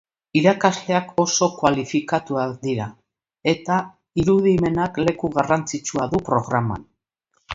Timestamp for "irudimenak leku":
4.23-5.33